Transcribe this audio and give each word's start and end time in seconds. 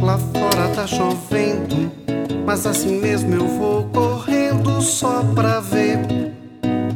Lá 0.00 0.16
fora 0.16 0.68
tá 0.74 0.86
chovendo, 0.86 1.90
mas 2.46 2.66
assim 2.66 3.00
mesmo 3.00 3.34
eu 3.34 3.48
vou 3.48 3.84
correndo 3.84 4.80
só 4.80 5.24
pra 5.34 5.58
ver 5.58 5.98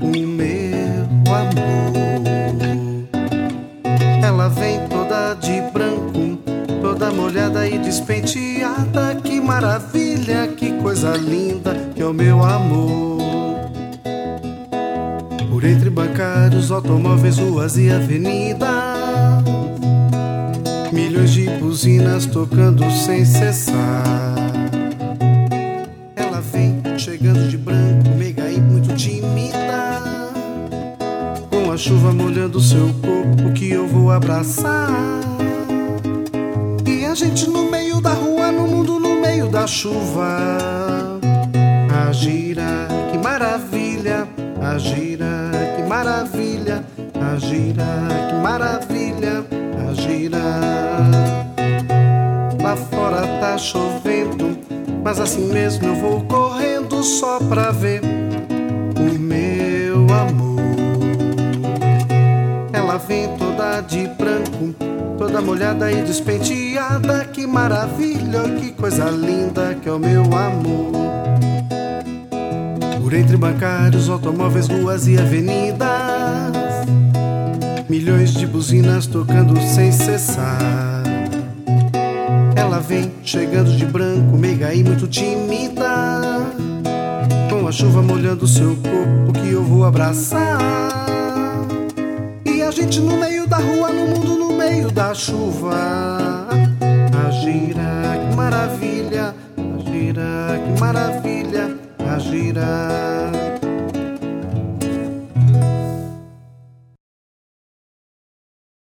o 0.00 0.06
meu 0.06 1.02
amor. 1.26 2.22
Ela 4.24 4.48
vem 4.48 4.86
toda 4.88 5.34
de 5.34 5.60
branco, 5.72 6.38
toda 6.80 7.10
molhada 7.10 7.66
e 7.66 7.76
despenteada. 7.78 9.16
Que 9.16 9.40
maravilha, 9.40 10.46
que 10.46 10.72
coisa 10.80 11.16
linda 11.16 11.74
que 11.94 12.02
é 12.02 12.06
o 12.06 12.14
meu 12.14 12.42
amor. 12.42 13.20
Por 15.50 15.64
entre 15.64 15.90
bancários, 15.90 16.70
automóveis, 16.70 17.38
ruas 17.38 17.76
e 17.76 17.90
avenidas 17.90 19.71
Milhões 20.92 21.30
de 21.30 21.48
buzinas 21.48 22.26
tocando 22.26 22.84
sem 22.90 23.24
cessar. 23.24 24.34
Ela 26.14 26.38
vem 26.52 26.82
chegando 26.98 27.48
de 27.48 27.56
branco, 27.56 28.10
meiga 28.18 28.46
e 28.50 28.60
muito 28.60 28.94
tímida. 28.94 30.02
Com 31.48 31.72
a 31.72 31.78
chuva 31.78 32.12
molhando 32.12 32.60
seu 32.60 32.92
corpo 33.00 33.52
que 33.54 33.70
eu 33.70 33.88
vou 33.88 34.10
abraçar. 34.10 34.90
E 36.86 37.06
a 37.06 37.14
gente 37.14 37.48
no 37.48 37.70
meio 37.70 37.98
da 37.98 38.12
rua, 38.12 38.52
no 38.52 38.66
mundo 38.66 39.00
no 39.00 39.18
meio 39.18 39.48
da 39.48 39.66
chuva. 39.66 41.18
A 42.06 42.12
gira, 42.12 42.86
que 43.10 43.16
maravilha. 43.16 44.28
A 44.60 44.76
gira, 44.76 45.50
que 45.74 45.88
maravilha. 45.88 46.84
A 47.14 47.38
gira, 47.38 47.86
que 48.28 48.42
maravilha. 48.42 49.44
A 49.88 49.94
gira. 49.94 50.42
Lá 50.42 50.50
fora 50.62 50.81
chovendo, 53.58 54.58
mas 55.04 55.20
assim 55.20 55.46
mesmo 55.46 55.88
eu 55.88 55.94
vou 55.94 56.20
correndo 56.22 57.02
só 57.02 57.38
pra 57.38 57.70
ver 57.70 58.00
o 58.96 59.18
meu 59.18 60.06
amor. 60.14 60.60
Ela 62.72 62.96
vem 62.98 63.28
toda 63.36 63.80
de 63.80 64.06
branco, 64.08 64.74
toda 65.18 65.40
molhada 65.40 65.90
e 65.90 66.02
despenteada. 66.02 67.24
Que 67.24 67.46
maravilha, 67.46 68.42
que 68.60 68.72
coisa 68.72 69.10
linda 69.10 69.74
que 69.74 69.88
é 69.88 69.92
o 69.92 69.98
meu 69.98 70.22
amor. 70.22 70.92
Por 73.00 73.14
entre 73.14 73.36
bancários, 73.36 74.08
automóveis, 74.08 74.68
ruas 74.68 75.06
e 75.06 75.18
avenidas, 75.18 75.88
milhões 77.88 78.32
de 78.32 78.46
buzinas 78.46 79.06
tocando 79.06 79.60
sem 79.60 79.92
cessar. 79.92 81.21
Ela 82.62 82.78
vem 82.78 83.10
chegando 83.24 83.76
de 83.76 83.84
branco, 83.84 84.38
meiga 84.38 84.72
e 84.72 84.84
muito 84.84 85.08
tímida. 85.08 86.46
Com 87.50 87.66
a 87.66 87.72
chuva 87.72 88.00
molhando 88.00 88.46
seu 88.46 88.76
corpo 88.76 89.32
que 89.32 89.50
eu 89.50 89.64
vou 89.64 89.84
abraçar. 89.84 90.60
E 92.46 92.62
a 92.62 92.70
gente 92.70 93.00
no 93.00 93.16
meio 93.16 93.48
da 93.48 93.56
rua, 93.56 93.88
no 93.90 94.06
mundo 94.06 94.36
no 94.36 94.56
meio 94.56 94.92
da 94.92 95.12
chuva. 95.12 95.74
A 95.74 97.30
gira, 97.32 98.28
que 98.30 98.36
maravilha. 98.36 99.34
A 99.58 99.90
gira, 99.90 100.60
que 100.64 100.80
maravilha. 100.80 101.76
A 101.98 102.18
gira. 102.20 103.01